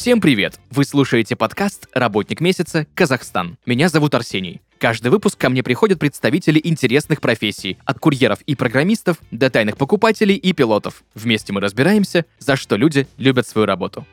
[0.00, 0.58] Всем привет!
[0.70, 2.86] Вы слушаете подкаст «Работник месяца.
[2.94, 3.58] Казахстан».
[3.66, 4.62] Меня зовут Арсений.
[4.78, 10.36] Каждый выпуск ко мне приходят представители интересных профессий, от курьеров и программистов до тайных покупателей
[10.36, 11.04] и пилотов.
[11.14, 14.06] Вместе мы разбираемся, за что люди любят свою работу.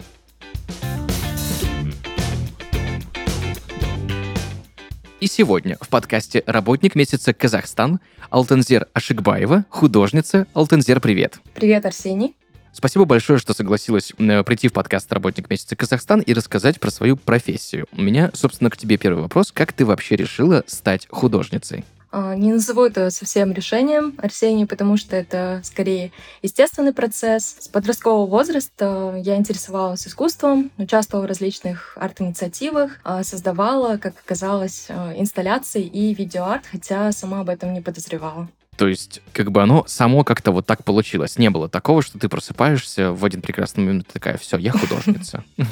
[5.22, 10.48] И сегодня в подкасте «Работник месяца Казахстан» Алтензер Ашикбаева, художница.
[10.54, 11.40] Алтензер, привет.
[11.54, 12.36] Привет, Арсений.
[12.78, 17.18] Спасибо большое, что согласилась э, прийти в подкаст «Работник месяца Казахстан» и рассказать про свою
[17.18, 17.88] профессию.
[17.92, 19.52] У меня, собственно, к тебе первый вопрос.
[19.52, 21.86] Как ты вообще решила стать художницей?
[22.12, 26.12] А, не назову это совсем решением, Арсений, потому что это скорее
[26.44, 27.58] естественный процесс.
[27.62, 35.16] С подросткового возраста я интересовалась искусством, участвовала в различных арт-инициативах, а, создавала, как оказалось, а,
[35.18, 38.48] инсталляции и видеоарт, хотя сама об этом не подозревала.
[38.78, 41.38] То есть, как бы оно само как-то вот так получилось.
[41.38, 45.44] Не было такого, что ты просыпаешься в один прекрасный момент такая, все, я художница.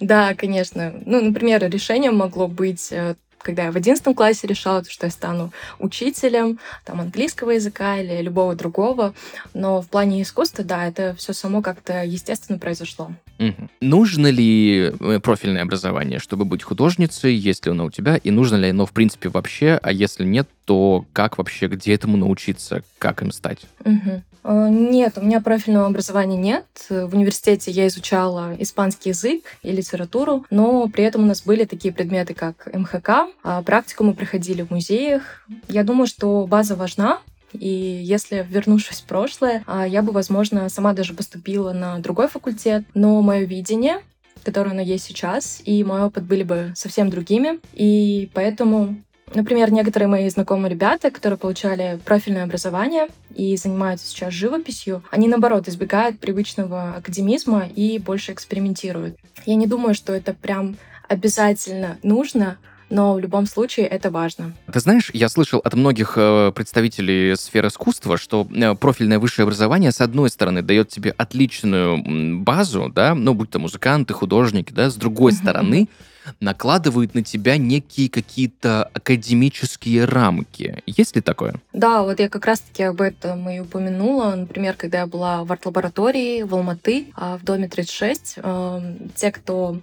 [0.00, 0.92] Да, конечно.
[1.06, 5.52] Ну, например, решением могло быть э, когда я в одиннадцатом классе решала, что я стану
[5.78, 9.14] учителем там, английского языка или любого другого.
[9.54, 13.12] Но в плане искусства, да, это все само как-то естественно произошло.
[13.38, 13.68] Угу.
[13.80, 18.56] Нужно ли э, профильное образование, чтобы быть художницей, есть ли оно у тебя, и нужно
[18.56, 23.22] ли оно в принципе вообще, а если нет, то как вообще, где этому научиться, как
[23.22, 23.60] им стать?
[23.86, 24.68] Угу.
[24.68, 26.66] Нет, у меня профильного образования нет.
[26.90, 31.94] В университете я изучала испанский язык и литературу, но при этом у нас были такие
[31.94, 35.46] предметы, как МХК, а практику мы проходили в музеях.
[35.68, 37.20] Я думаю, что база важна,
[37.54, 42.84] и если вернувшись в прошлое, а, я бы, возможно, сама даже поступила на другой факультет,
[42.92, 44.02] но мое видение
[44.44, 47.58] которое оно есть сейчас, и мой опыт были бы совсем другими.
[47.74, 48.96] И поэтому
[49.34, 55.68] Например, некоторые мои знакомые ребята, которые получали профильное образование и занимаются сейчас живописью, они, наоборот,
[55.68, 59.16] избегают привычного академизма и больше экспериментируют.
[59.46, 60.76] Я не думаю, что это прям
[61.08, 62.58] обязательно нужно,
[62.90, 64.54] но в любом случае это важно.
[64.72, 69.92] Ты знаешь, я слышал от многих э, представителей сферы искусства, что э, профильное высшее образование,
[69.92, 74.94] с одной стороны, дает тебе отличную базу, да, ну, будь то музыканты, художники, да, с
[74.94, 75.88] другой стороны,
[76.40, 80.82] накладывают на тебя некие какие-то академические рамки.
[80.86, 81.54] Есть ли такое?
[81.72, 84.34] Да, вот я как раз-таки об этом и упомянула.
[84.34, 89.80] Например, когда я была в арт-лаборатории в Алматы, а, в доме 36, эм, те, кто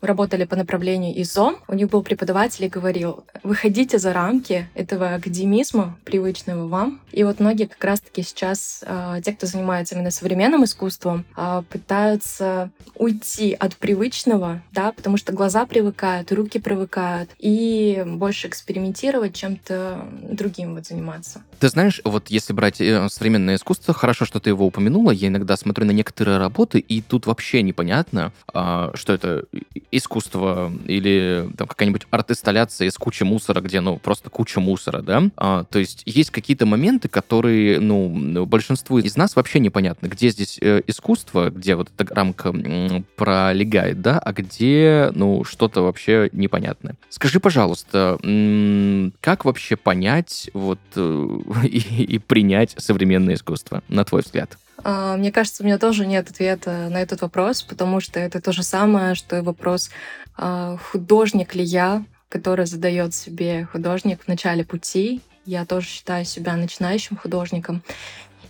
[0.00, 5.96] работали по направлению ИЗО, у них был преподаватель и говорил, выходите за рамки этого академизма,
[6.04, 7.00] привычного вам.
[7.12, 12.70] И вот многие как раз-таки сейчас, э, те, кто занимается именно современным искусством, э, пытаются
[12.94, 20.74] уйти от привычного, да, потому что глаза привыкают, руки привыкают, и больше экспериментировать, чем-то другим
[20.74, 21.42] вот заниматься.
[21.58, 25.56] Ты знаешь, вот если брать э, современное искусство, хорошо, что ты его упомянула, я иногда
[25.56, 29.44] смотрю на некоторые работы, и тут вообще непонятно, э, что это
[29.92, 35.22] искусство или там какая-нибудь арт-инсталляция из кучи мусора, где, ну, просто куча мусора, да?
[35.36, 40.58] А, то есть есть какие-то моменты, которые, ну, большинству из нас вообще непонятно, где здесь
[40.60, 46.96] э, искусство, где вот эта рамка м, пролегает, да, а где, ну, что-то вообще непонятное.
[47.08, 51.28] Скажи, пожалуйста, м, как вообще понять вот э,
[51.64, 54.58] и, и принять современное искусство, на твой взгляд?
[54.84, 58.52] А, мне кажется, у меня тоже нет ответа на этот вопрос, потому что это то
[58.52, 59.90] же самое, что и вопрос,
[60.36, 65.20] а, художник ли я, который задает себе художник в начале пути.
[65.44, 67.82] Я тоже считаю себя начинающим художником.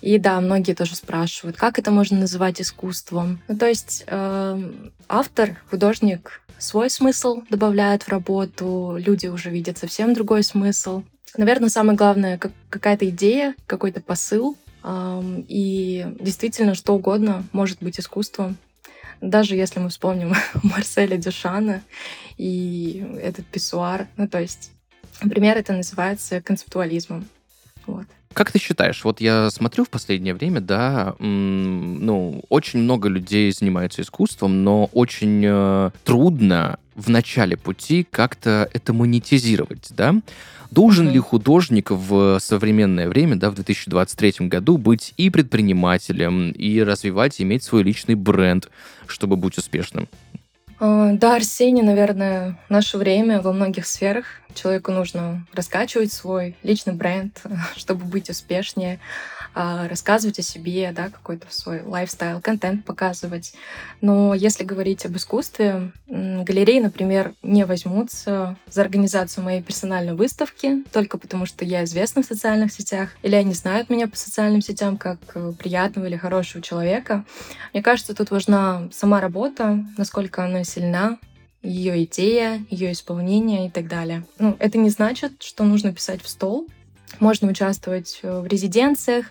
[0.01, 3.41] И да, многие тоже спрашивают, как это можно называть искусством.
[3.49, 4.73] Ну, то есть э,
[5.09, 11.03] автор, художник свой смысл добавляет в работу, люди уже видят совсем другой смысл.
[11.37, 18.57] Наверное, самое главное, как, какая-то идея, какой-то посыл, и действительно, что угодно может быть искусством.
[19.21, 21.83] Даже если мы вспомним Марселя Дюшана
[22.39, 24.09] и этот писсуар.
[24.17, 24.71] Ну, то есть,
[25.23, 27.27] например, это называется концептуализмом.
[27.87, 28.07] Вот.
[28.33, 34.03] Как ты считаешь, вот я смотрю в последнее время, да, ну, очень много людей занимаются
[34.03, 40.15] искусством, но очень э, трудно в начале пути как-то это монетизировать, да?
[40.71, 41.13] Должен mm-hmm.
[41.13, 47.43] ли художник в современное время, да, в 2023 году быть и предпринимателем, и развивать, и
[47.43, 48.71] иметь свой личный бренд,
[49.09, 50.07] чтобы быть успешным?
[50.83, 54.25] А, да, Арсений, наверное, наше время во многих сферах
[54.55, 57.39] человеку нужно раскачивать свой личный бренд,
[57.77, 58.99] чтобы быть успешнее.
[59.55, 63.55] А, рассказывать о себе, да, какой-то свой лайфстайл, контент показывать.
[64.01, 71.19] Но если говорить об искусстве, галереи, например, не возьмутся за организацию моей персональной выставки только
[71.19, 75.19] потому, что я известна в социальных сетях, или они знают меня по социальным сетям как
[75.35, 77.25] э, приятного или хорошего человека.
[77.73, 81.19] Мне кажется, тут важна сама работа, насколько она сильна,
[81.63, 84.25] ее идея, ее исполнение и так далее.
[84.39, 86.67] Ну, это не значит, что нужно писать в стол.
[87.21, 89.27] Можно участвовать в резиденциях,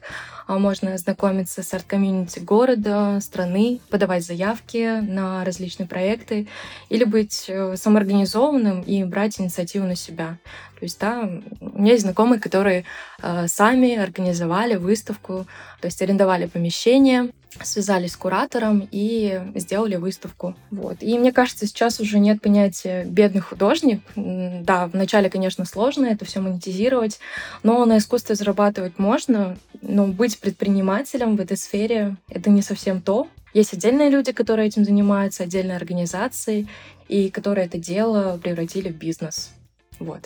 [0.57, 6.47] можно знакомиться с арт-комьюнити города, страны, подавать заявки на различные проекты
[6.89, 10.37] или быть э, самоорганизованным и брать инициативу на себя.
[10.79, 11.29] То есть, да,
[11.59, 12.85] у меня есть знакомые, которые
[13.21, 15.45] э, сами организовали выставку,
[15.81, 17.29] то есть арендовали помещение,
[17.61, 20.55] связались с куратором и сделали выставку.
[20.71, 20.97] Вот.
[21.01, 24.01] И мне кажется, сейчас уже нет понятия бедный художник.
[24.15, 27.19] Да, вначале, конечно, сложно это все монетизировать,
[27.63, 33.27] но на искусстве зарабатывать можно, но быть предпринимателем в этой сфере— это не совсем то.
[33.53, 36.67] Есть отдельные люди, которые этим занимаются, отдельные организации,
[37.07, 39.51] и которые это дело превратили в бизнес.
[39.99, 40.25] Вот.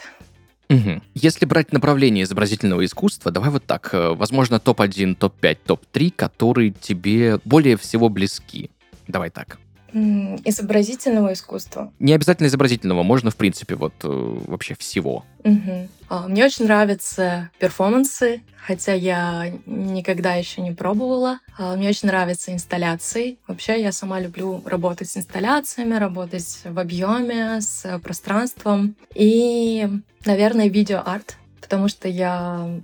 [0.69, 1.01] Угу.
[1.13, 3.93] Если брать направление изобразительного искусства, давай вот так.
[3.93, 8.69] Э, возможно, топ-1, топ-5, топ-3, которые тебе более всего близки.
[9.07, 9.59] Давай так.
[9.93, 11.91] Изобразительного искусства.
[11.99, 15.25] Не обязательно изобразительного, можно, в принципе, вот э, вообще всего.
[15.43, 15.89] Угу.
[16.27, 21.39] Мне очень нравятся перформансы, хотя я никогда еще не пробовала.
[21.57, 23.37] А, мне очень нравятся инсталляции.
[23.47, 28.95] Вообще я сама люблю работать с инсталляциями, работать в объеме, с пространством.
[29.13, 29.87] И,
[30.25, 32.79] наверное, видеоарт, потому что я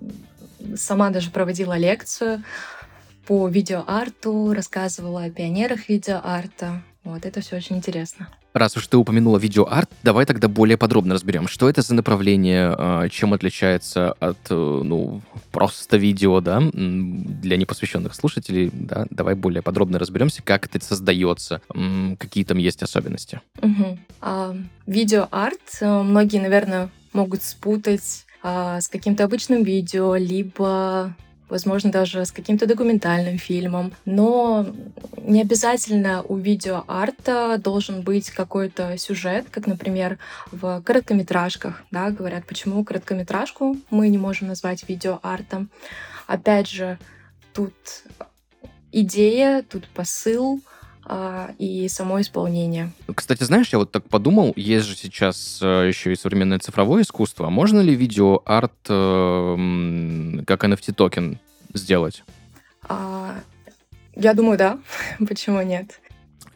[0.76, 2.44] сама даже проводила лекцию
[3.26, 6.82] по видеоарту, рассказывала о пионерах видеоарта.
[7.10, 8.30] Вот это все очень интересно.
[8.54, 13.10] Раз уж ты упомянула видеоарт, давай тогда более подробно разберем, что это за направление, а,
[13.10, 15.22] чем отличается от, э, ну,
[15.52, 21.62] просто видео, да, для непосвященных слушателей, да, давай более подробно разберемся, как это создается,
[22.18, 23.42] какие там есть особенности.
[23.62, 24.00] Угу.
[24.22, 24.56] А,
[24.88, 31.16] видеоарт, э, многие, наверное, могут спутать а, с каким-то обычным видео, либо
[31.50, 33.94] возможно, даже с каким-то документальным фильмом.
[34.06, 34.68] Но
[35.18, 40.18] не обязательно у видеоарта должен быть какой-то сюжет, как, например,
[40.52, 41.84] в короткометражках.
[41.92, 45.70] Да, говорят, почему короткометражку мы не можем назвать видеоартом.
[46.28, 46.98] Опять же,
[47.54, 47.74] тут
[48.92, 50.62] идея, тут посыл,
[51.12, 52.92] а, и само исполнение.
[53.16, 57.50] Кстати, знаешь, я вот так подумал, есть же сейчас э, еще и современное цифровое искусство.
[57.50, 61.40] Можно ли видео-арт э, как NFT-токен
[61.74, 62.24] сделать?
[62.88, 63.40] А,
[64.16, 64.78] я думаю, да.
[65.28, 66.00] Почему нет?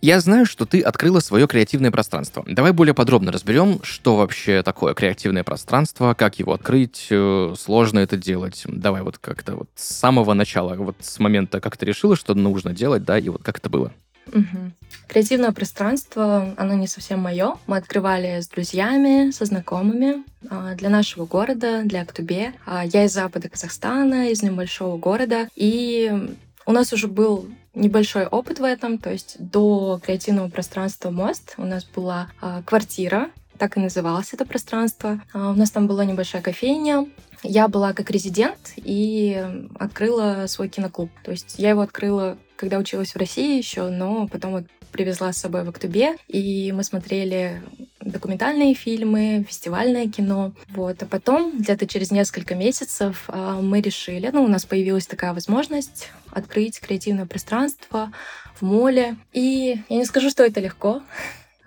[0.01, 2.43] Я знаю, что ты открыла свое креативное пространство.
[2.45, 8.17] Давай более подробно разберем, что вообще такое креативное пространство, как его открыть, э, сложно это
[8.17, 8.61] делать.
[8.67, 12.71] Давай вот как-то вот с самого начала, вот с момента, как ты решила, что нужно
[12.71, 13.91] делать, да, и вот как это было.
[14.27, 14.71] Угу.
[15.07, 17.55] Креативное пространство, оно не совсем мое.
[17.67, 22.53] Мы открывали с друзьями, со знакомыми а, для нашего города, для Актубе.
[22.65, 25.49] А, я из запада Казахстана, из небольшого города.
[25.55, 26.35] И
[26.65, 31.65] у нас уже был небольшой опыт в этом, то есть до креативного пространства «Мост» у
[31.65, 35.21] нас была а, квартира, так и называлось это пространство.
[35.33, 37.07] У нас там была небольшая кофейня,
[37.43, 39.45] я была как резидент и
[39.77, 41.09] открыла свой киноклуб.
[41.23, 45.37] То есть я его открыла, когда училась в России еще, но потом вот привезла с
[45.37, 47.61] собой в Актубе, и мы смотрели
[47.99, 50.53] документальные фильмы, фестивальное кино.
[50.69, 51.01] Вот.
[51.01, 56.09] А потом, где-то через несколько месяцев, а, мы решили, ну, у нас появилась такая возможность
[56.31, 58.11] открыть креативное пространство
[58.55, 59.17] в моле.
[59.33, 61.01] И я не скажу, что это легко.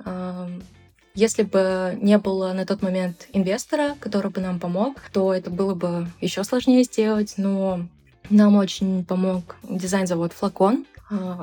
[1.16, 5.74] Если бы не было на тот момент инвестора, который бы нам помог, то это было
[5.74, 7.34] бы еще сложнее сделать.
[7.38, 7.80] Но
[8.28, 10.84] нам очень помог дизайн-завод «Флакон».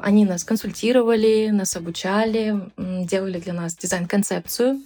[0.04, 4.82] Они нас консультировали, нас обучали, делали для нас дизайн-концепцию.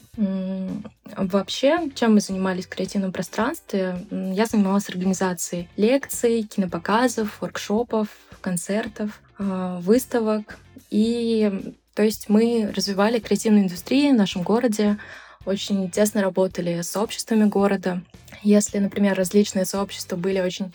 [1.17, 4.05] Вообще, чем мы занимались в креативном пространстве?
[4.09, 8.07] Я занималась организацией лекций, кинопоказов, воркшопов,
[8.39, 10.59] концертов, а, выставок.
[10.91, 14.99] И то есть мы развивали креативную индустрию в нашем городе,
[15.45, 18.03] очень тесно работали с сообществами города.
[18.43, 20.71] Если, например, различные сообщества были очень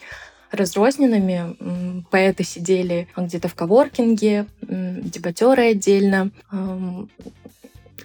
[0.50, 2.02] разрозненными.
[2.10, 6.32] Поэты сидели где-то в коворкинге, дебатеры отдельно,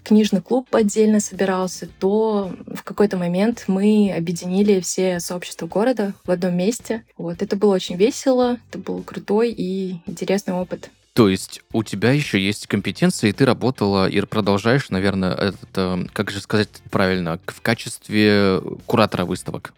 [0.03, 6.55] книжный клуб отдельно собирался, то в какой-то момент мы объединили все сообщества города в одном
[6.55, 7.03] месте.
[7.17, 10.91] Вот это было очень весело, это был крутой и интересный опыт.
[11.17, 16.29] То есть у тебя еще есть компетенции, и ты работала и продолжаешь, наверное, это, как
[16.29, 19.73] же сказать правильно, в качестве куратора выставок?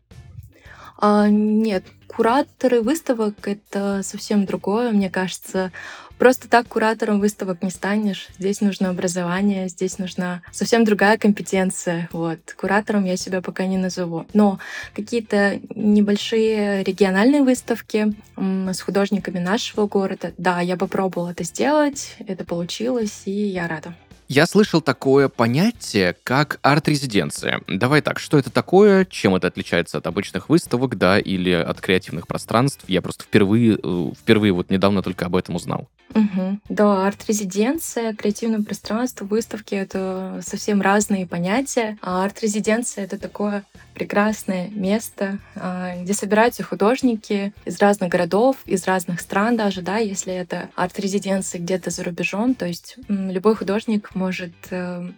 [1.02, 5.72] А, нет, кураторы выставок— это совсем другое, мне кажется.
[6.18, 8.28] Просто так куратором выставок не станешь.
[8.38, 12.10] Здесь нужно образование, здесь нужна совсем другая компетенция.
[12.12, 12.40] Вот.
[12.58, 14.26] Куратором я себя пока не назову.
[14.34, 14.60] Но
[14.94, 23.22] какие-то небольшие региональные выставки с художниками нашего города, да, я попробовала это сделать, это получилось,
[23.24, 23.96] и я рада.
[24.30, 27.64] Я слышал такое понятие, как арт-резиденция.
[27.68, 32.28] Давай так, что это такое, чем это отличается от обычных выставок, да, или от креативных
[32.28, 32.84] пространств?
[32.88, 35.90] Я просто впервые, э, впервые вот недавно только об этом узнал.
[36.14, 36.60] Угу.
[36.70, 41.98] Да, арт-резиденция, креативное пространство, выставки— это совсем разные понятия.
[42.02, 49.20] А арт-резиденция— это такое прекрасное место, а, где собираются художники из разных городов, из разных
[49.20, 55.10] стран даже, да, если это арт-резиденция где-то за рубежом, то есть любой художник может э,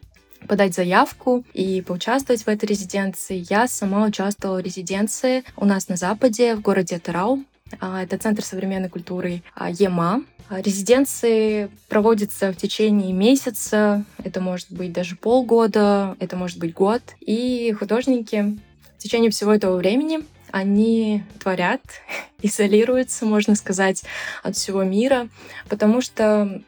[0.48, 3.46] подать заявку и поучаствовать в этой резиденции.
[3.50, 7.44] Я сама участвовала в резиденции у нас на Западе, в городе Тарау.
[7.80, 10.24] А, это Центр современной культуры а, ЕМА.
[10.50, 17.02] Резиденции проводятся в течение месяца, это может быть даже полгода, это может быть год.
[17.22, 18.60] И художники
[18.98, 20.20] в течение всего этого времени
[20.52, 21.82] они творят,
[22.42, 24.04] изолируются, можно сказать,
[24.44, 25.30] от всего мира,
[25.70, 26.62] потому что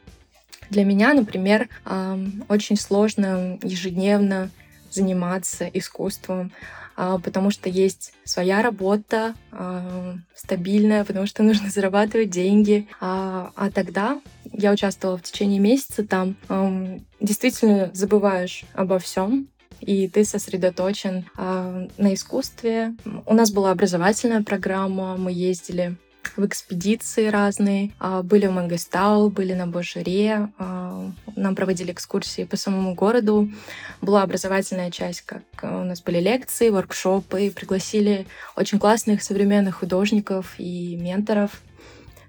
[0.73, 1.69] для меня, например,
[2.49, 4.49] очень сложно ежедневно
[4.91, 6.51] заниматься искусством,
[6.95, 9.33] а, потому что есть своя работа
[10.35, 12.87] стабильная, потому что нужно зарабатывать деньги.
[12.99, 16.35] А, а тогда я участвовала в течение месяца там,
[17.19, 19.47] действительно забываешь обо всем,
[19.79, 22.95] и ты сосредоточен на искусстве.
[23.25, 25.97] У нас была образовательная программа, мы ездили
[26.35, 32.57] в экспедиции разные, э, были в Мангостау, были на Божире, э, нам проводили экскурсии по
[32.57, 33.49] самому городу.
[34.01, 38.25] Была образовательная часть, как у нас были лекции, воркшопы, пригласили
[38.55, 41.61] очень классных современных художников и менторов.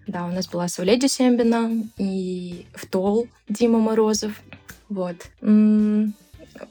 [0.07, 4.33] Да, у нас была Сауле Сембина и Втол Дима Морозов.
[4.89, 5.17] Вот.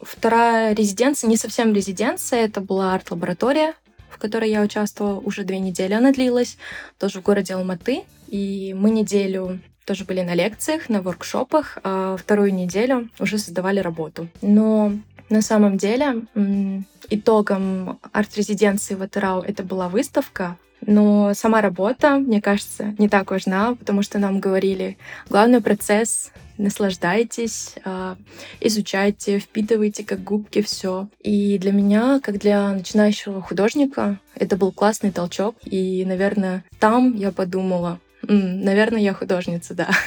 [0.01, 3.73] Вторая резиденция, не совсем резиденция, это была арт-лаборатория,
[4.13, 5.93] в которой я участвовала уже две недели.
[5.93, 6.57] Она длилась
[6.99, 8.03] тоже в городе Алматы.
[8.27, 14.27] И мы неделю тоже были на лекциях, на воркшопах, а вторую неделю уже создавали работу.
[14.41, 14.93] Но
[15.29, 16.23] на самом деле
[17.09, 23.75] итогом арт-резиденции в Атырау это была выставка, но сама работа, мне кажется, не так важна,
[23.75, 24.97] потому что нам говорили,
[25.29, 28.17] главный процесс наслаждайтесь, а,
[28.59, 31.07] изучайте, впитывайте как губки все.
[31.21, 35.55] И для меня, как для начинающего художника, это был классный толчок.
[35.63, 39.89] И, наверное, там я подумала, наверное, я художница, да.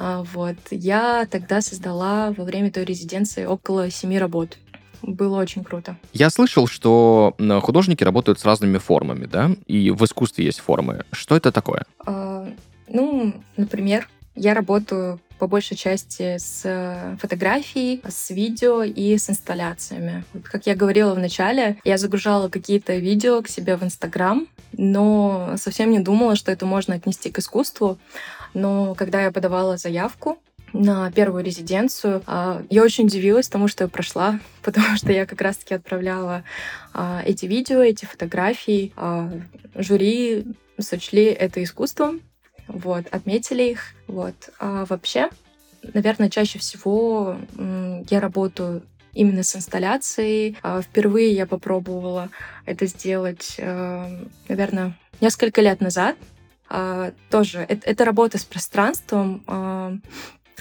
[0.00, 0.54] А, вот.
[0.70, 4.56] Я тогда создала во время той резиденции около семи работ.
[5.02, 5.96] Было очень круто.
[6.12, 9.50] Я слышал, что художники работают с разными формами, да?
[9.66, 11.04] И в искусстве есть формы.
[11.10, 11.84] Что это такое?
[12.06, 12.48] А,
[12.88, 14.08] ну, например,
[14.38, 20.24] я работаю по большей части с фотографией, с видео и с инсталляциями.
[20.42, 25.90] Как я говорила в начале, я загружала какие-то видео к себе в Инстаграм, но совсем
[25.90, 27.98] не думала, что это можно отнести к искусству.
[28.54, 30.38] Но когда я подавала заявку,
[30.72, 32.22] на первую резиденцию.
[32.26, 36.44] А, я очень удивилась тому, что я прошла, потому что я как раз-таки отправляла
[36.92, 38.92] а, эти видео, эти фотографии.
[38.96, 39.30] А,
[39.74, 40.44] жюри
[40.78, 42.20] сочли это искусством,
[42.68, 44.34] вот, отметили их, вот.
[44.60, 45.30] А вообще,
[45.94, 48.82] наверное, чаще всего я работаю
[49.14, 50.56] именно с инсталляцией.
[50.62, 52.30] А впервые я попробовала
[52.66, 56.16] это сделать, э, наверное, несколько лет назад.
[56.70, 60.02] А, тоже это, это работа с пространством,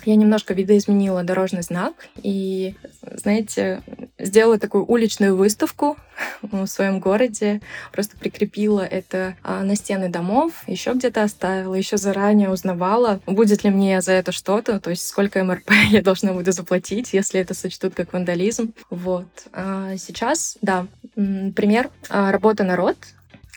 [0.05, 3.81] я немножко видоизменила дорожный знак и, знаете,
[4.19, 5.97] сделала такую уличную выставку
[6.41, 7.61] в своем городе,
[7.91, 13.69] просто прикрепила это а, на стены домов, еще где-то оставила, еще заранее узнавала, будет ли
[13.69, 17.95] мне за это что-то, то есть сколько МРП я должна буду заплатить, если это сочтут
[17.95, 18.73] как вандализм.
[18.89, 19.27] Вот.
[19.53, 21.89] А сейчас, да, пример.
[22.09, 22.97] А, работа «Народ»,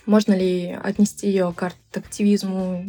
[0.07, 2.87] можно ли отнести ее к арт-активизму,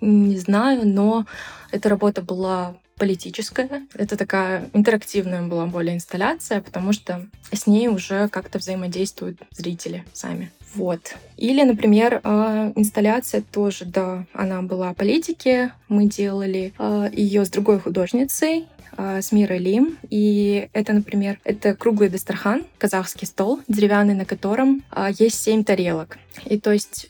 [0.00, 1.26] не знаю, но
[1.70, 3.86] эта работа была политическая.
[3.94, 10.50] Это такая интерактивная была более инсталляция, потому что с ней уже как-то взаимодействуют зрители сами.
[10.76, 11.14] Вот.
[11.36, 15.72] Или, например, а, инсталляция тоже, да, она была о политике.
[15.88, 19.96] Мы делали а, ее с другой художницей, а, с Мирой Лим.
[20.10, 24.84] И это, например, это круглый дастархан, казахский стол, деревянный, на котором
[25.18, 26.18] есть семь тарелок.
[26.44, 27.08] И то есть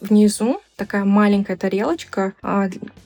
[0.00, 2.34] внизу такая маленькая тарелочка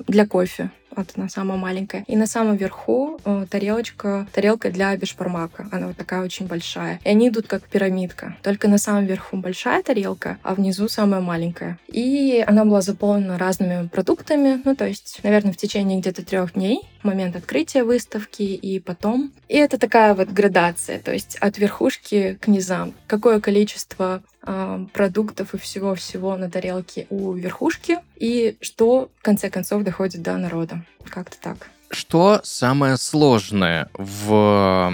[0.06, 0.70] для кофе.
[0.98, 2.04] Вот она самая маленькая.
[2.06, 5.68] И на самом верху э, тарелочка, тарелка для бешбармака.
[5.70, 7.00] Она вот такая очень большая.
[7.04, 8.36] И они идут как пирамидка.
[8.42, 11.78] Только на самом верху большая тарелка, а внизу самая маленькая.
[11.88, 14.60] И она была заполнена разными продуктами.
[14.64, 19.32] Ну, то есть, наверное, в течение где-то трех дней момент открытия выставки и потом.
[19.48, 22.92] И это такая вот градация, то есть от верхушки к низам.
[23.06, 30.22] Какое количество продуктов и всего-всего на тарелке у верхушки и что в конце концов доходит
[30.22, 30.84] до народа.
[31.10, 31.70] Как-то так.
[31.90, 34.92] Что самое сложное в,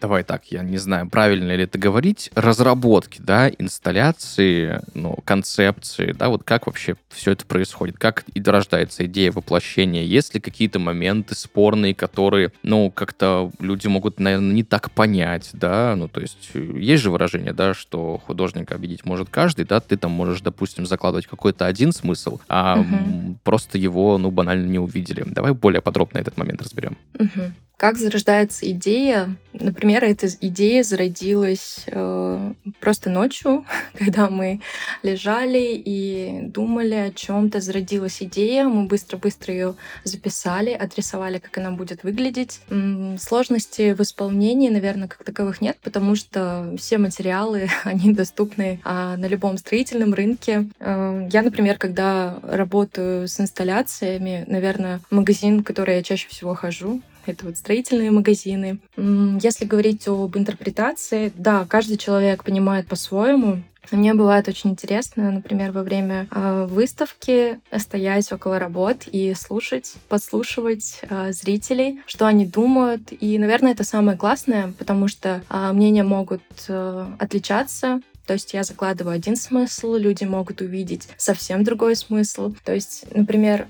[0.00, 6.28] давай так, я не знаю, правильно ли это говорить, разработке, да, инсталляции, ну, концепции, да,
[6.28, 11.36] вот как вообще все это происходит, как и рождается идея воплощения, есть ли какие-то моменты
[11.36, 16.72] спорные, которые, ну, как-то люди могут, наверное, не так понять, да, ну, то есть э,
[16.76, 21.28] есть же выражение, да, что художника обидеть может каждый, да, ты там можешь, допустим, закладывать
[21.28, 23.36] какой-то один смысл, а угу.
[23.44, 25.22] просто его, ну, банально не увидели.
[25.24, 26.96] Давай более подробно подробно этот момент разберем.
[27.18, 27.52] Угу.
[27.80, 29.36] Как зарождается идея?
[29.54, 33.64] Например, эта идея зародилась э, просто ночью,
[33.98, 34.60] когда мы
[35.02, 37.62] лежали и думали о чем-то.
[37.62, 42.60] Зародилась идея, мы быстро-быстро ее записали, отрисовали, как она будет выглядеть.
[42.68, 49.16] М-м, сложности в исполнении, наверное, как таковых нет, потому что все материалы, они доступны а,
[49.16, 50.68] на любом строительном рынке.
[50.80, 57.00] Э, я, например, когда работаю с инсталляциями, наверное, магазин, в который я чаще всего хожу,
[57.30, 58.80] это вот строительные магазины.
[58.96, 63.62] Если говорить об интерпретации, да, каждый человек понимает по-своему.
[63.90, 71.00] Мне бывает очень интересно, например, во время э, выставки стоять около работ и слушать, подслушивать
[71.02, 73.10] э, зрителей, что они думают.
[73.10, 78.62] И, наверное, это самое классное, потому что э, мнения могут э, отличаться, то есть я
[78.62, 82.54] закладываю один смысл, люди могут увидеть совсем другой смысл.
[82.64, 83.66] То есть, например,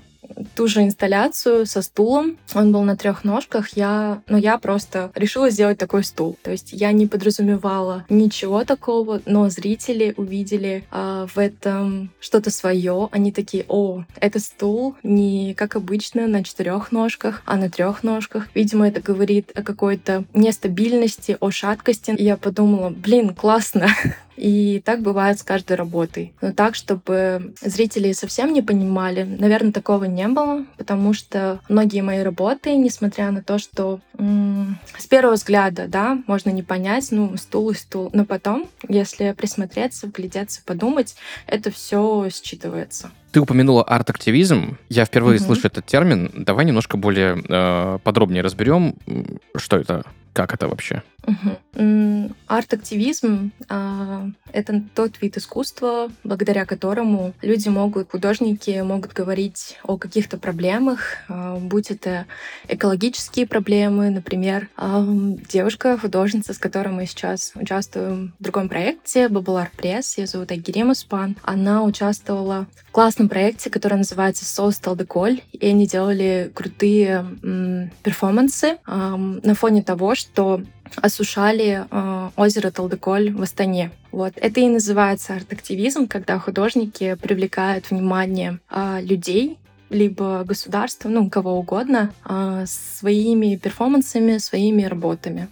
[0.55, 2.37] ту же инсталляцию со стулом.
[2.53, 3.69] Он был на трех ножках.
[3.75, 6.37] Я, но ну, я просто решила сделать такой стул.
[6.43, 13.09] То есть я не подразумевала ничего такого, но зрители увидели э, в этом что-то свое.
[13.11, 18.47] Они такие, о, это стул не как обычно на четырех ножках, а на трех ножках.
[18.53, 22.11] Видимо, это говорит о какой-то нестабильности, о шаткости.
[22.11, 23.87] И я подумала, блин, классно.
[24.37, 26.33] И так бывает с каждой работой.
[26.41, 32.21] Но так, чтобы зрители совсем не понимали, наверное, такого не было, потому что многие мои
[32.21, 37.69] работы, несмотря на то, что м- с первого взгляда, да, можно не понять, ну, стул
[37.71, 41.15] и стул, но потом, если присмотреться, вглядеться, подумать,
[41.47, 43.07] это все считывается.
[43.31, 44.77] Ты упомянула арт-активизм.
[44.89, 45.45] Я впервые угу.
[45.45, 46.29] слышу этот термин.
[46.33, 48.95] Давай немножко более э, подробнее разберем,
[49.55, 51.03] что это как это вообще?
[52.47, 60.37] Арт-активизм а,— это тот вид искусства, благодаря которому люди могут, художники могут говорить о каких-то
[60.37, 62.25] проблемах, а, будь это
[62.67, 65.05] экологические проблемы, например, а,
[65.49, 70.95] девушка, художница, с которой мы сейчас участвуем в другом проекте, Art Press, ее зовут Агирема
[70.95, 77.25] Спан, она участвовала в классном проекте, который называется Sauce Taldecolь, и они делали крутые
[78.03, 80.61] перформансы э, на фоне того, что
[80.95, 83.91] осушали э, озеро Талдыколь в Астане.
[84.11, 84.33] Вот.
[84.35, 89.57] Это и называется арт-активизм, когда художники привлекают внимание э, людей,
[89.89, 95.49] либо государства, ну, кого угодно, э, своими перформансами, своими работами.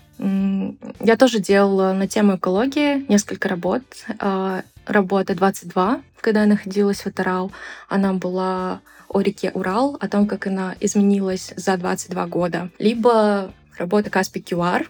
[0.99, 3.84] Я тоже делала на тему экологии несколько работ.
[4.19, 7.51] Э, работа 22, когда я находилась в Атарал,
[7.88, 12.69] она была о реке Урал, о том, как она изменилась за 22 года.
[12.77, 14.87] Либо работа Каспи QR,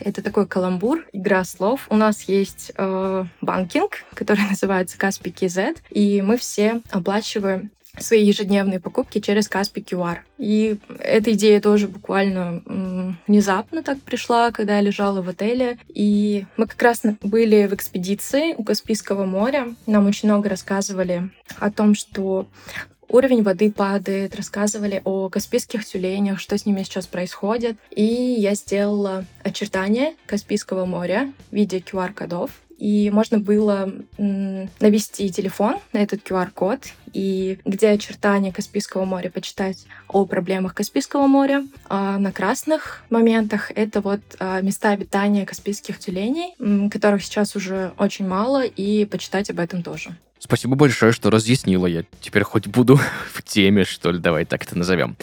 [0.00, 1.86] это такой каламбур, игра слов.
[1.88, 8.80] У нас есть э, банкинг, который называется Каспи KZ, и мы все оплачиваем свои ежедневные
[8.80, 10.18] покупки через Каспи QR.
[10.38, 12.62] И эта идея тоже буквально
[13.26, 15.78] внезапно так пришла, когда я лежала в отеле.
[15.88, 19.74] И мы как раз были в экспедиции у Каспийского моря.
[19.86, 22.48] Нам очень много рассказывали о том, что
[23.12, 27.76] уровень воды падает, рассказывали о Каспийских тюленях, что с ними сейчас происходит.
[27.90, 32.50] И я сделала очертания Каспийского моря в виде QR-кодов.
[32.78, 36.80] И можно было навести телефон на этот QR-код
[37.12, 41.64] и где очертания Каспийского моря почитать о проблемах Каспийского моря.
[41.88, 46.56] А на красных моментах это вот а, места обитания каспийских тюленей,
[46.88, 50.16] которых сейчас уже очень мало, и почитать об этом тоже.
[50.42, 51.86] Спасибо большое, что разъяснила.
[51.86, 52.98] Я теперь хоть буду
[53.32, 55.16] в теме, что ли, давай так это назовем.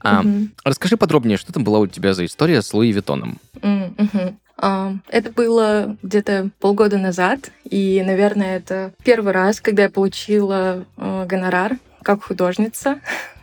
[0.00, 0.48] А, угу.
[0.64, 3.38] Расскажи подробнее, что там была у тебя за история с Луи Виттоном.
[3.62, 4.36] Угу.
[4.56, 11.24] А, это было где-то полгода назад, и, наверное, это первый раз, когда я получила а,
[11.24, 12.98] гонорар как художница.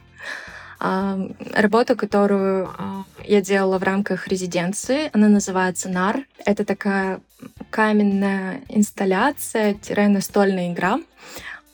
[0.83, 1.15] А,
[1.53, 6.25] работа, которую а, я делала в рамках резиденции, она называется НАР.
[6.43, 7.21] Это такая
[7.69, 10.99] каменная инсталляция-настольная игра.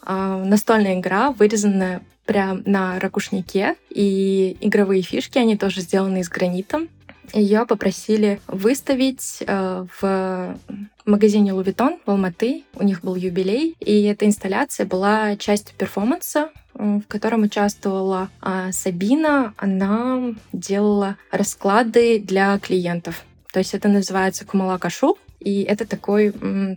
[0.02, 6.82] А, настольная игра, вырезанная прямо на ракушнике, и игровые фишки, они тоже сделаны из гранита.
[7.34, 10.58] Ее попросили выставить э, в
[11.06, 12.64] магазине Лувитон в Алматы.
[12.74, 19.54] У них был юбилей, и эта инсталляция была частью перформанса, в котором участвовала а, Сабина.
[19.58, 23.24] Она делала расклады для клиентов.
[23.52, 26.32] То есть это называется кумалакашу, и это такой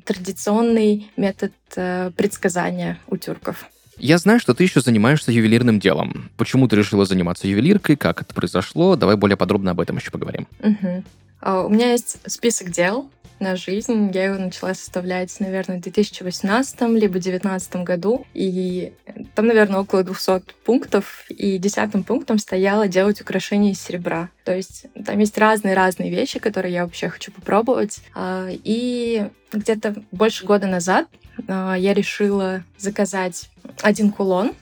[0.04, 3.66] традиционный метод э, предсказания у тюрков.
[3.96, 6.30] Я знаю, что ты еще занимаешься ювелирным делом.
[6.36, 7.96] Почему ты решила заниматься ювелиркой?
[7.96, 8.96] Как это произошло?
[8.96, 10.46] Давай более подробно об этом еще поговорим.
[10.60, 11.04] Угу.
[11.42, 14.10] У меня есть список дел на жизнь.
[14.12, 18.26] Я его начала составлять, наверное, в 2018 либо 2019 году.
[18.34, 18.92] И
[19.34, 21.24] там, наверное, около 200 пунктов.
[21.30, 24.28] И десятым пунктом стояло делать украшения из серебра.
[24.44, 28.00] То есть там есть разные-разные вещи, которые я вообще хочу попробовать.
[28.14, 31.08] Uh, и где-то больше года назад
[31.48, 33.50] я решила заказать
[33.82, 34.52] один кулон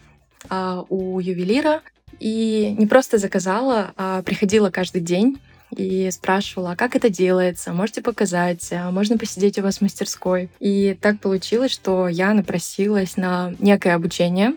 [0.49, 1.83] а, у ювелира.
[2.21, 5.39] И не просто заказала, а приходила каждый день
[5.77, 10.49] и спрашивала, а как это делается, можете показать, а можно посидеть у вас в мастерской.
[10.59, 14.55] И так получилось, что я напросилась на некое обучение,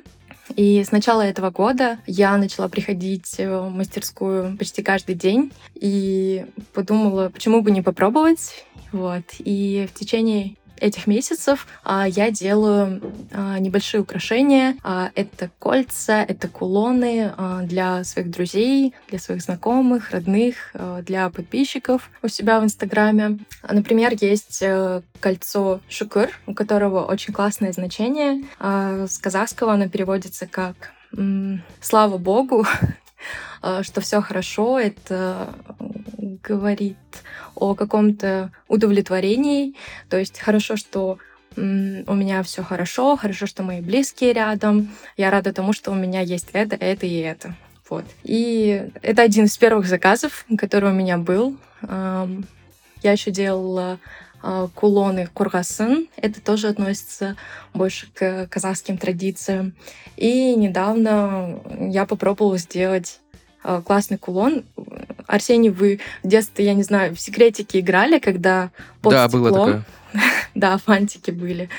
[0.55, 7.29] и с начала этого года я начала приходить в мастерскую почти каждый день и подумала,
[7.29, 8.65] почему бы не попробовать.
[8.91, 9.23] Вот.
[9.39, 14.75] И в течение этих месяцев а, я делаю а, небольшие украшения.
[14.83, 17.31] А, это кольца, это кулоны
[17.63, 23.39] для своих друзей, для своих знакомых, родных, для подписчиков у себя в Инстаграме.
[23.69, 28.43] Например, есть э, кольцо шукур, у которого очень классное значение.
[28.59, 30.91] С казахского оно переводится как
[31.79, 32.65] «Слава Богу»,
[33.81, 35.53] что все хорошо, это
[36.43, 36.97] говорит
[37.55, 39.75] о каком-то удовлетворении.
[40.09, 41.17] То есть хорошо, что
[41.55, 44.89] у меня все хорошо, хорошо, что мои близкие рядом.
[45.17, 47.55] Я рада тому, что у меня есть это, это и это.
[47.89, 48.05] Вот.
[48.23, 51.57] И это один из первых заказов, который у меня был.
[51.81, 53.99] Я еще делала
[54.43, 56.07] а, кулоны кургасан.
[56.15, 57.35] Это тоже относится
[57.73, 59.73] больше к казахским традициям.
[60.17, 63.19] И недавно я попробовала сделать
[63.85, 64.63] классный кулон.
[65.27, 68.71] Арсений, вы в детстве, я не знаю, в секретике играли, когда
[69.01, 69.43] под да, стеклом...
[69.43, 69.83] было такое.
[70.55, 71.69] да, фантики были.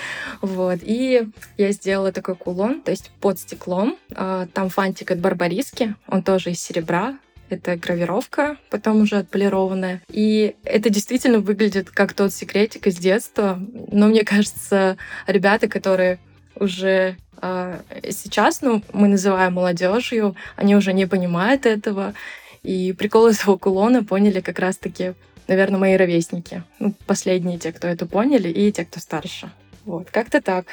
[0.40, 0.78] Вот.
[0.82, 3.96] И я сделала такой кулон, то есть под стеклом.
[4.14, 7.18] А, там фантик от Барбариски, он тоже из серебра,
[7.50, 10.02] это гравировка, потом уже отполированная.
[10.08, 13.60] И это действительно выглядит как тот секретик из детства.
[13.90, 16.18] Но мне кажется, ребята, которые
[16.56, 22.14] уже э, сейчас, ну, мы называем молодежью, они уже не понимают этого.
[22.62, 25.14] И прикол этого кулона поняли как раз-таки,
[25.48, 26.62] наверное, мои ровесники.
[26.78, 29.50] Ну, последние те, кто это поняли, и те, кто старше.
[29.84, 30.66] Вот, как-то так.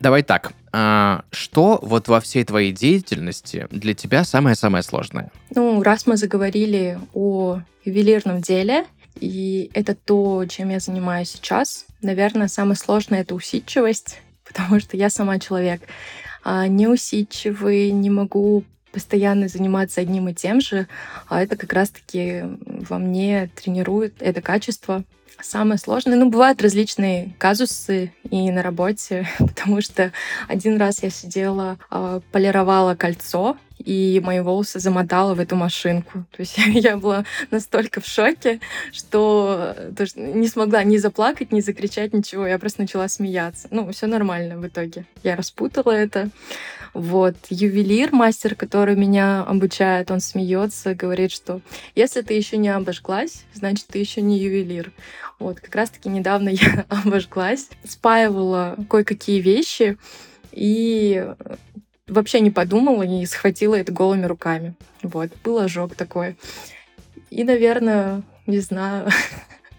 [0.00, 0.52] Давай так.
[0.72, 5.30] А, что вот во всей твоей деятельности для тебя самое-самое сложное?
[5.54, 8.86] Ну, раз мы заговорили о ювелирном деле,
[9.20, 15.10] и это то, чем я занимаюсь сейчас, наверное, самое сложное— это усидчивость, потому что я
[15.10, 15.82] сама человек.
[16.42, 20.86] А, неусидчивый, не могу постоянно заниматься одним и тем же,
[21.28, 25.02] а это как раз-таки во мне тренирует это качество.
[25.42, 30.12] Самое сложное, ну, бывают различные казусы и на работе, потому что
[30.46, 36.24] один раз я сидела, а, полировала кольцо, и мои волосы замотала в эту машинку.
[36.30, 38.60] То есть я была настолько в шоке,
[38.92, 42.46] что, то, что не смогла ни заплакать, ни закричать, ничего.
[42.46, 43.68] Я просто начала смеяться.
[43.70, 45.04] Ну, все нормально в итоге.
[45.24, 46.30] Я распутала это.
[46.94, 47.34] Вот.
[47.50, 51.60] Ювелир, мастер, который меня обучает, он смеется, говорит, что
[51.96, 54.92] если ты еще не обожглась, значит, ты еще не ювелир.
[55.40, 59.98] Вот, как раз-таки недавно я обожглась, спаивала кое-какие вещи,
[60.52, 61.26] и
[62.06, 64.74] вообще не подумала и схватила это голыми руками.
[65.02, 66.36] Вот, был ожог такой.
[67.30, 69.08] И, наверное, не знаю,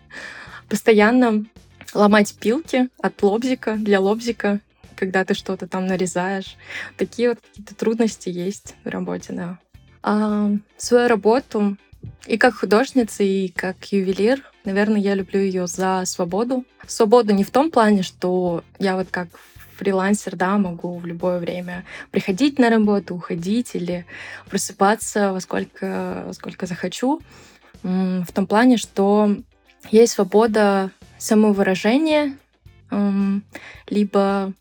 [0.70, 1.46] постоянно
[1.94, 4.60] ломать пилки от лобзика для лобзика
[4.96, 6.56] когда ты что-то там нарезаешь.
[6.98, 9.60] Такие вот какие-то трудности есть в работе, да.
[10.04, 11.78] А свою работу
[12.28, 16.66] и как художница, и как ювелир, наверное, я люблю ее за свободу.
[16.88, 19.28] Свободу не в том плане, что я вот как
[19.76, 24.06] фрилансер, да, могу в любое время приходить на работу, уходить или
[24.50, 27.22] просыпаться во сколько, во сколько захочу.
[27.84, 29.36] В том плане, что
[29.92, 32.38] есть свобода самовыражения,
[33.88, 34.54] либо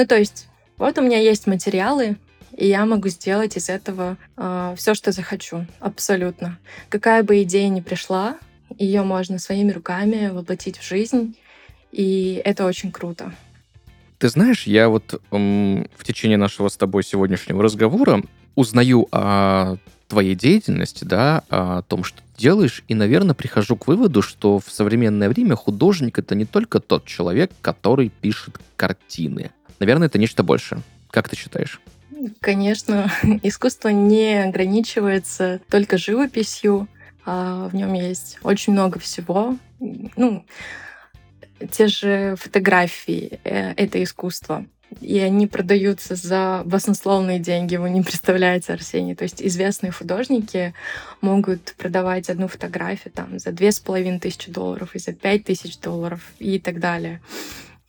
[0.00, 2.16] ну, то есть, вот у меня есть материалы,
[2.56, 6.58] и я могу сделать из этого э, все, что захочу, абсолютно.
[6.88, 8.38] Какая бы идея ни пришла,
[8.78, 11.36] ее можно своими руками воплотить в жизнь,
[11.92, 13.34] и это очень круто.
[14.16, 18.22] Ты знаешь, я вот м, в течение нашего с тобой сегодняшнего разговора
[18.54, 19.76] узнаю о
[20.08, 24.70] твоей деятельности, да, о том, что ты делаешь, и, наверное, прихожу к выводу, что в
[24.70, 29.50] современное время художник— это не только тот человек, который пишет картины.
[29.80, 30.82] Наверное, это нечто большее.
[31.10, 31.80] Как ты считаешь?
[32.40, 33.10] Конечно,
[33.42, 36.86] искусство не ограничивается только живописью.
[37.26, 39.56] А в нем есть очень много всего.
[39.78, 40.44] Ну,
[41.70, 44.64] те же фотографии э,— это искусство
[45.00, 49.14] и они продаются за баснословные деньги, вы не представляете, Арсений.
[49.14, 50.74] То есть известные художники
[51.20, 55.78] могут продавать одну фотографию там за две с половиной тысячи долларов и за пять тысяч
[55.78, 57.20] долларов и так далее.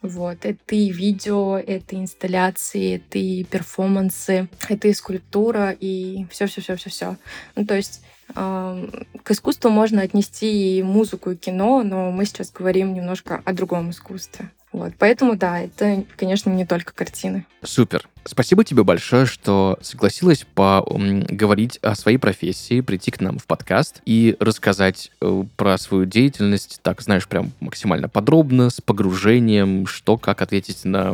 [0.01, 0.45] Вот.
[0.45, 6.61] Это и видео, это и инсталляции, это и перформансы, это и скульптура, и все, все,
[6.61, 7.17] все, все, все.
[7.55, 12.93] Ну, то есть к искусству можно отнести и музыку, и кино, но мы сейчас говорим
[12.93, 14.49] немножко о другом искусстве.
[14.71, 17.45] Вот, поэтому да, это, конечно, не только картины.
[17.63, 18.07] Супер.
[18.23, 24.37] Спасибо тебе большое, что согласилась поговорить о своей профессии, прийти к нам в подкаст и
[24.39, 30.85] рассказать э, про свою деятельность, так, знаешь, прям максимально подробно, с погружением, что, как ответить
[30.85, 31.13] на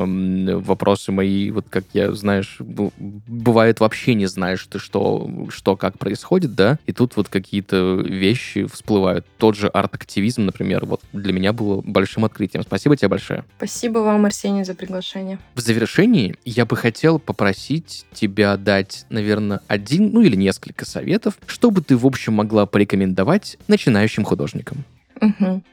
[0.57, 6.55] вопросы мои, вот как я, знаешь, бывает вообще не знаешь ты, что, что как происходит,
[6.55, 9.25] да, и тут вот какие-то вещи всплывают.
[9.37, 12.63] Тот же арт-активизм, например, вот для меня было большим открытием.
[12.63, 13.45] Спасибо тебе большое.
[13.55, 15.39] Спасибо вам, Арсений, за приглашение.
[15.55, 21.81] В завершении я бы хотел попросить тебя дать, наверное, один, ну или несколько советов, чтобы
[21.81, 24.83] ты, в общем, могла порекомендовать начинающим художникам.
[25.21, 25.63] Угу.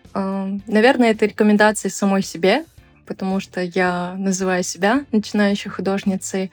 [0.67, 2.65] Наверное, это рекомендации самой себе,
[3.05, 6.51] потому что я называю себя начинающей художницей.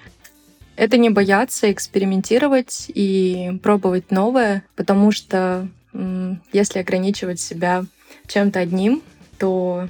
[0.76, 5.68] Это не бояться экспериментировать и пробовать новое, потому что
[6.52, 7.86] если ограничивать себя
[8.28, 9.02] чем-то одним,
[9.38, 9.88] то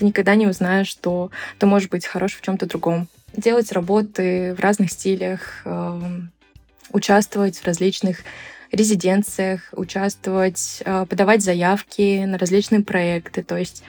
[0.00, 4.60] ты никогда не узнаешь, что ты можешь быть хорош в чем-то другом делать работы в
[4.60, 6.32] разных стилях, эм,
[6.90, 8.20] участвовать в различных
[8.72, 13.42] резиденциях, участвовать, э, подавать заявки на различные проекты.
[13.42, 13.82] То есть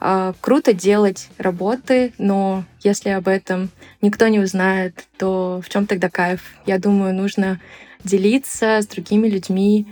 [0.00, 3.70] э, круто делать работы, но если об этом
[4.00, 6.40] никто не узнает, то в чем тогда кайф?
[6.64, 7.60] Я думаю, нужно
[8.02, 9.86] делиться с другими людьми.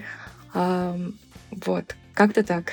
[0.55, 1.19] Эм,
[1.51, 2.73] вот, как-то так.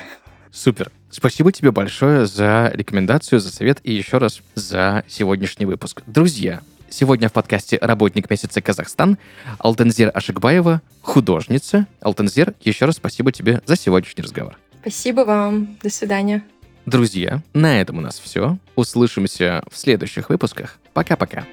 [0.50, 0.92] Супер.
[1.15, 6.01] Спасибо тебе большое за рекомендацию, за совет и еще раз за сегодняшний выпуск.
[6.08, 9.17] Друзья, сегодня в подкасте «Работник месяца Казахстан»
[9.58, 11.88] Алтензир Ашикбаева, художница.
[12.01, 14.58] Алтензир, еще раз спасибо тебе за сегодняшний разговор.
[14.82, 15.78] Спасибо вам.
[15.82, 16.43] До свидания.
[16.86, 18.58] Друзья, на этом у нас все.
[18.75, 20.80] Услышимся в следующих выпусках.
[20.91, 21.45] Пока-пока.